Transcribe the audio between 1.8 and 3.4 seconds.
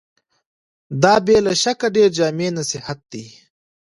ډېر جامع نصيحت دی.